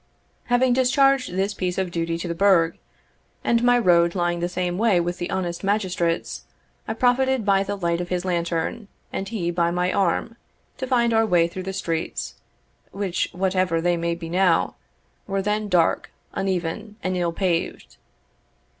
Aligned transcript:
Having 0.45 0.73
discharged 0.73 1.33
this 1.35 1.53
piece 1.53 1.77
of 1.77 1.91
duty 1.91 2.17
to 2.17 2.27
the 2.27 2.33
burgh, 2.33 2.79
and 3.43 3.61
my 3.61 3.77
road 3.77 4.15
lying 4.15 4.39
the 4.39 4.49
same 4.49 4.79
way 4.79 4.99
with 4.99 5.19
the 5.19 5.29
honest 5.29 5.63
magistrate's, 5.63 6.45
I 6.87 6.95
profited 6.95 7.45
by 7.45 7.61
the 7.61 7.75
light 7.75 8.01
of 8.01 8.09
his 8.09 8.25
lantern, 8.25 8.87
and 9.13 9.29
he 9.29 9.51
by 9.51 9.69
my 9.69 9.93
arm, 9.93 10.37
to 10.77 10.87
find 10.87 11.13
our 11.13 11.27
way 11.27 11.47
through 11.47 11.61
the 11.69 11.71
streets, 11.73 12.33
which, 12.91 13.29
whatever 13.31 13.79
they 13.79 13.95
may 13.95 14.15
now 14.15 14.65
be, 15.27 15.31
were 15.33 15.41
then 15.43 15.69
dark, 15.69 16.09
uneven, 16.33 16.95
and 17.03 17.15
ill 17.15 17.31
paved. 17.31 17.97